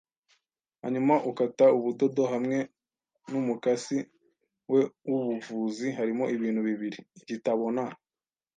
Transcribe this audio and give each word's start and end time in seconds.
hanyuma 0.81 1.15
ukate 1.29 1.65
ubudodo 1.77 2.23
hamwe 2.33 2.57
numukasi 3.29 3.97
we 4.71 4.81
wubuvuzi. 5.09 5.87
Harimo 5.97 6.23
ibintu 6.35 6.61
bibiri- 6.67 6.99
igitabo 7.21 7.65
na 7.75 7.85